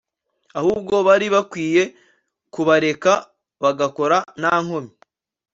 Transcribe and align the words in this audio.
ahubwo 0.59 0.95
bari 1.07 1.27
bakwiye 1.35 1.83
kubareka 2.53 3.11
bagakora 3.63 4.17
nta 4.39 4.53
nkomyi 4.63 4.93